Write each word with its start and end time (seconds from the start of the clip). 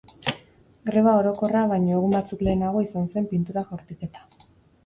Greba 0.89 1.13
orokorra 1.17 1.61
baino 1.73 1.93
egun 1.99 2.17
batzuk 2.17 2.41
lehenago 2.49 2.81
izan 2.87 3.07
zen 3.15 3.29
pintura 3.35 3.67
jaurtiketa. 3.69 4.27